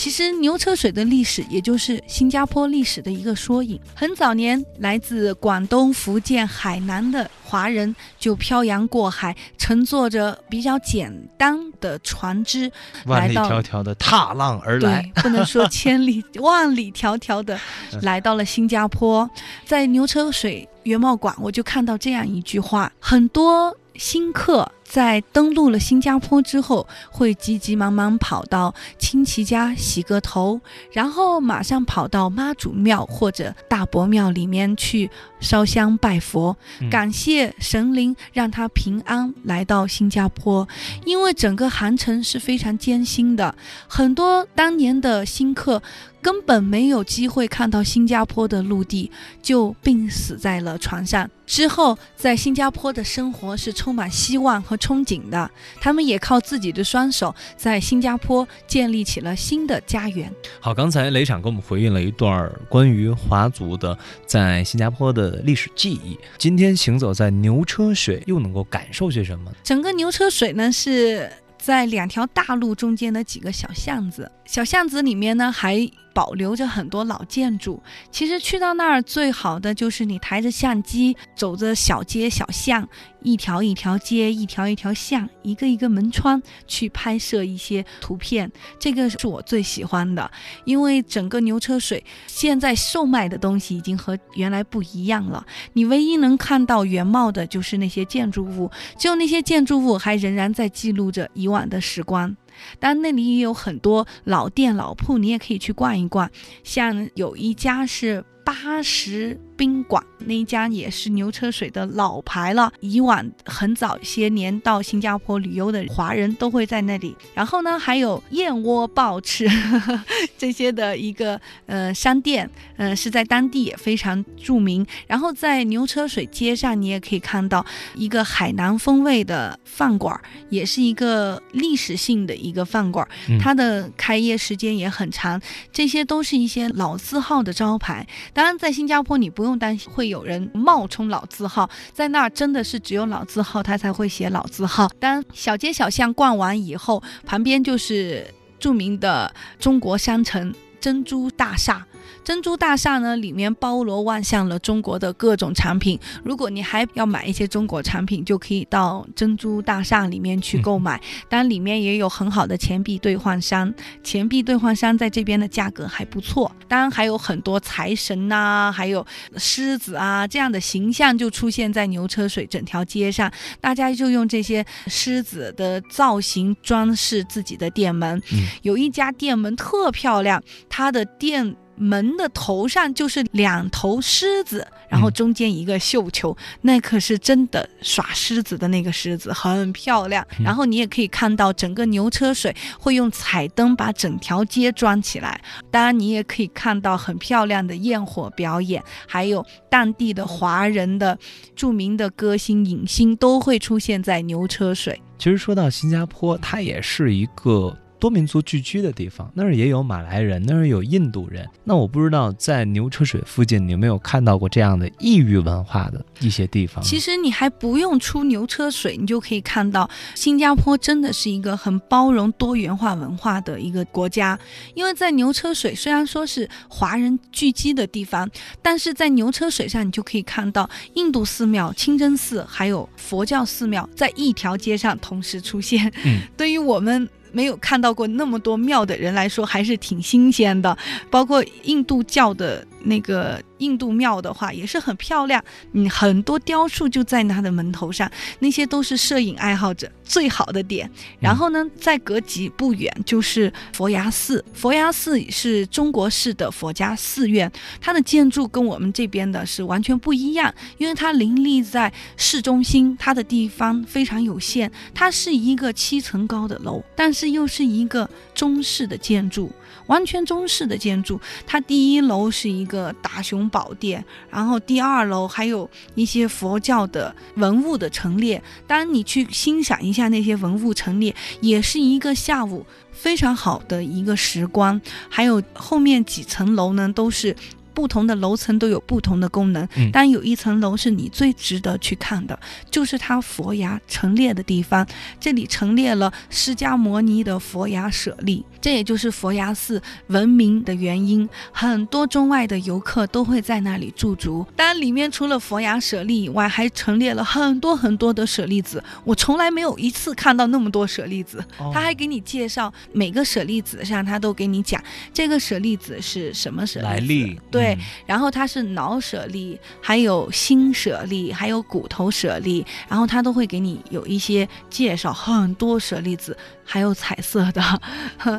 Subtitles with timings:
[0.00, 3.78] 其实牛车水的历史，也就是新加坡历史的一个缩影。
[3.94, 12.72] 很早年，来自广东、福建、海南的华人就漂洋过海，乘坐着比较简单的船只，
[13.04, 15.02] 万里迢迢的踏浪而来。
[15.16, 17.60] 不能说千里万里迢迢的
[18.00, 19.28] 来到了新加坡，
[19.66, 24.72] 在牛车水原貌馆，我就看到这样一句话：很多新客。
[24.90, 30.60] 在登陆了新加坡之后，会急急忙忙跑到亲戚家洗个头，
[30.90, 36.56] 然后马上跑到妈祖庙或者大伯庙里面去烧香拜佛，
[36.90, 40.66] 感谢神灵让他平安来到新加坡。
[41.04, 43.54] 因为整个航程是非常艰辛的，
[43.86, 45.80] 很多当年的新客
[46.20, 49.08] 根本没有机会看到新加坡的陆地，
[49.40, 51.30] 就病死在了船上。
[51.46, 54.80] 之后在新加坡的生活是充满希望和。
[54.80, 55.48] 憧憬的，
[55.78, 60.32] 他们也靠自己的双手在新加坡建立起了新的家园。
[60.58, 66.18] 好，刚才雷场给我们回应了一段关于华族的在新加坡的历史记忆。
[66.38, 69.52] 今天行走在牛车水，又能够感受些什么？
[69.62, 75.88] 整个牛车水呢，是在两条大路中间的几个小巷子，小巷子里面呢还。
[76.20, 77.82] 保留着很多老建筑。
[78.10, 82.86] 其实去到那儿最好的就是你抬着相机，走着小街小巷，
[83.22, 88.52] 一条一条街，一条一条巷，一个一个门窗去拍摄一些图片。
[88.78, 90.30] 这个是我最喜欢的，
[90.66, 95.46] 因为整个牛车水现在售卖的东西已经和原来不一样了。
[95.72, 102.36] 你唯一能看到原貌的就是那些建筑物，只有那些建筑物还仍然在记录着以往的时光。
[102.78, 106.30] 但，那里也有很多老店老铺，你也可以去逛一逛。
[106.64, 109.38] 像有一家是八十。
[109.60, 117.14] 宾馆那一家也是牛车水的老牌了，以往很早些年到新加坡旅游的华人都会在那里。
[117.34, 119.46] 然后呢，还有燕窝鲍翅
[120.38, 122.48] 这些的一个呃商店，
[122.78, 124.86] 嗯，是在当地也非常著名。
[125.06, 127.64] 然后在牛车水街上，你也可以看到
[127.94, 133.06] 一个海南风味的饭馆，也是一个历史性的一个饭馆，
[133.38, 135.38] 它的开业时间也很长。
[135.70, 138.06] 这些都是一些老字号的招牌。
[138.40, 139.50] 当然，在新加坡你不用。
[139.58, 144.88] 担心会有人冒充老字号，在那儿真的是只有老字号他才会写老字号。
[144.98, 148.26] 当小街小巷逛完以后，旁边就是
[148.58, 151.86] 著名的中国商城珍珠大厦。
[152.22, 155.98] 珍珠大厦呢，里面包罗万象了中国的各种产品。
[156.22, 161.00] 如果你还要买一些中国产品，就可以到珍珠大厦里面去购买。
[161.28, 163.72] 当然，里面也有很好的钱币兑换商，
[164.04, 166.50] 钱币兑换商在这边的价格还不错。
[166.68, 169.04] 当然，还有很多财神呐，还有
[169.36, 178.20] 狮子啊这样的形象就出现在牛车水整条街上，大家就用这些狮子的造型装饰自己的店门。
[178.62, 181.54] 有一家店门特漂亮，它的店。
[181.82, 190.22] 门的头上就是两头狮子，然后中间一个绣球，那可是真的耍狮子的那个狮子，很漂亮。
[190.44, 201.18] 然后你也可以看到整个牛车水会用彩灯把整条街装起来，当然你也可以看到很漂亮的焰火表演，还有当地的华人的
[201.56, 205.00] 著名的歌星影星都会出现在牛车水。
[205.16, 207.74] 其实说到新加坡，它也是一个。
[208.00, 211.46] 多民族聚居的地方，那儿也有马来人，那儿有印度人。
[211.62, 216.82] 那我不知道在牛车水附近，你有没有看到过这样的异域文化的一些地方？
[216.82, 224.38] 其实你还不用出牛车水，你就可以看到新加坡真的是一个很包容多元化文化的一个国家。
[224.74, 228.26] 因为在牛车水虽然说是华人聚居的地方，
[228.62, 235.92] 但是在牛车水上你就可以看到印度寺庙、清真寺还有佛教寺庙在一条街上同时出现。
[236.04, 237.06] 嗯，对于我们。
[237.32, 240.76] 没有看到过那么多庙的人来说，还是挺新鲜的。
[241.10, 245.42] 包括印度教的那个印度庙的话，也是很漂亮。
[245.72, 248.10] 嗯，很多雕塑就在它的门头上，
[248.40, 250.90] 那些都是摄影爱好者最好的点。
[251.20, 254.44] 然后呢，再隔几步远就是佛牙寺。
[254.52, 257.50] 佛牙寺是中国式的佛家寺院，
[257.80, 264.72] 它的建筑跟我们这边的是完全不一样，因为它林立在市中心，它的地方非常有限。
[264.92, 267.10] 它是一个七层高的楼，但。
[267.12, 269.50] 是又是一个中式的建筑，
[269.88, 271.20] 完全中式的建筑。
[271.44, 278.40] 它第一楼是一个大雄宝殿，然后第二楼还有一些佛教的文物的陈列。
[278.68, 284.80] 当你去欣赏一下那些文物陈列，也是一个下午非常好的一个时光。
[285.08, 287.34] 还有后面几层楼呢，都是。
[287.72, 292.38] 不同的楼层都有不同的功能，嗯但有一层楼是你最值得去看的，
[292.70, 294.86] 就是它佛牙陈列的地方。
[295.18, 301.28] 这里陈列了释迦摩尼的佛牙舍利，这也就是佛牙寺闻名的原因。
[301.52, 304.46] 很多中外的游客都会在那里驻足。
[304.56, 308.82] 当然，里面除了佛牙舍利以外，还陈列了很多很多的舍利子。
[309.04, 311.42] 我从来没有一次看到那么多舍利子。
[311.58, 314.82] 哦他还给你介绍每个舍利子上，他都给你讲
[315.14, 327.62] 这个舍利子是什么舍来历对，嗯然后它是脑舍利，还有心舍利，还有骨头舍利，然后它都会给你有一些介绍，很多舍利子，还有彩色的，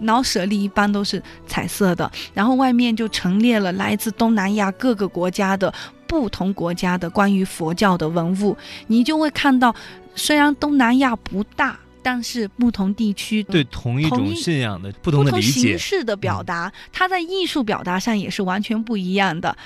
[0.00, 5.72] 脑舍利一般都是彩色的，然后外面就陈列了来自东南亚各个国家的。
[6.08, 9.74] 不同国家的关于佛教的文物，你就会看到，
[10.14, 11.76] 虽然东南亚不大，
[12.06, 19.56] 但是不同地区对同一种信仰的不同的理解形，式的表达，它在艺术表达上也是完全不一样的。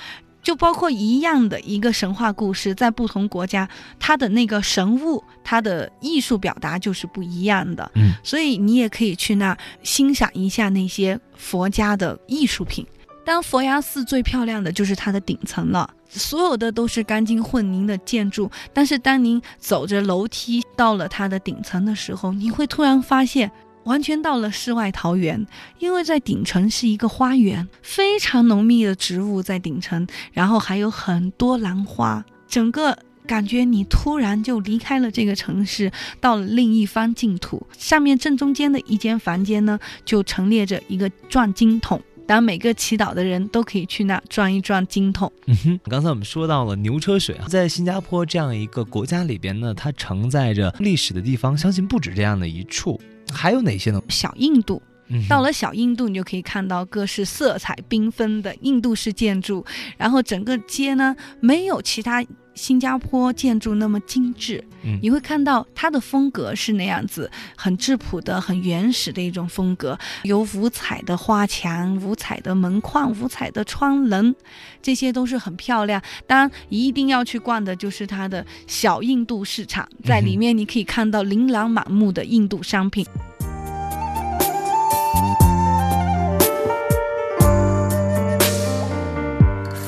[0.41, 7.91] 就包括一样的一个神话故事，在不同国家，它的那个神物，它的艺术表达就是不一样的。
[7.93, 12.83] 嗯，所以你也可以去那欣赏一下那些佛家的艺术品。
[13.23, 18.49] 当，佛牙寺最漂亮的就是它的顶层了，所有的都是钢筋混凝的建筑。
[18.73, 23.51] 但是当您走着楼梯到了它的顶层的时候，你会突然发现。
[23.83, 25.43] 完全到了世外桃源，
[25.79, 32.95] 因为在顶层是一个花园，非常浓密的植物在顶层，然后还有很多兰花，整个
[33.25, 37.65] 感觉你突然就离开了这个城市，到了另一方净土。
[37.75, 41.99] 上面正中间的一间房间呢，就陈列着一个转经筒。
[42.31, 45.29] 当然，每个祈祷的人都可以去那转一转经筒。
[45.47, 52.97] 嗯哼，刚才我们说到了牛车水啊，在新加坡这样一个国家里边呢，它承载着历史的地方，相信不止这样的一处，
[53.33, 54.01] 还有哪些呢？
[54.07, 59.65] 小印度，嗯到了小印度，你就可以看到各式色彩缤纷的印度式建筑，
[59.97, 74.35] 然后整个街呢没有其他新加坡建筑那么精致，嗯你会看到它的风格是那样子，很质朴的、很原始的一种风格，有五彩的花墙、五彩的门框、五彩的窗棱，
[74.81, 76.01] 这些都是很漂亮。
[76.27, 83.05] 当然，一定要去逛的就是它的小印度市场，在里面你可以看到琳琅满目的印度商品。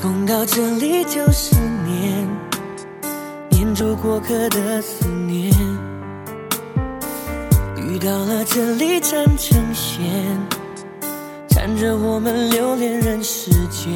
[0.01, 1.53] 风到这里就是念，
[3.95, 5.51] 过客的思念。
[7.78, 10.04] 遇到了这里缠成线，
[11.50, 13.92] 缠着我们留恋人世间。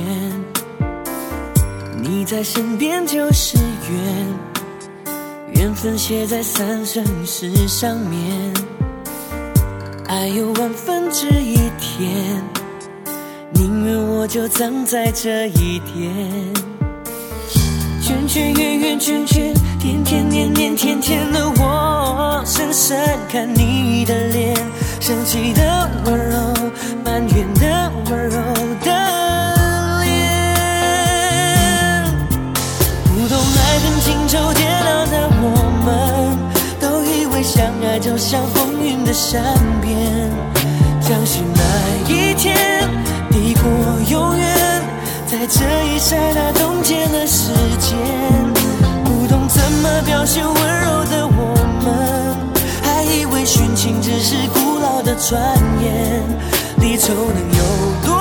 [1.99, 4.27] 你在身边就是缘，
[5.53, 8.53] 缘分写在三生石上面。
[10.07, 12.41] 爱有万分之一甜。
[13.53, 16.53] 宁愿我就葬在这一点，
[18.27, 24.53] 圈圈圆圆圈圈，天天年年天天的我，深深看你的脸，
[24.99, 26.53] 生气的温柔，
[27.05, 28.37] 埋怨的温柔
[28.83, 28.91] 的
[30.03, 30.13] 脸，
[33.05, 35.45] 不懂爱恨情仇煎熬的我
[35.85, 36.37] 们，
[36.81, 39.41] 都以为相爱就像风云的善
[39.81, 39.95] 变，
[40.99, 41.61] 相信那
[42.13, 42.57] 一天。
[43.29, 43.63] 抵过
[44.09, 44.47] 永远，
[45.27, 45.59] 在这
[45.93, 47.97] 一刹那冻结了时间。
[49.03, 51.53] 不懂怎么表现温柔的我
[51.83, 51.85] 们，
[52.81, 55.37] 还以为殉情只是古老的传
[55.83, 56.23] 言。
[56.79, 57.63] 离愁能有
[58.05, 58.16] 多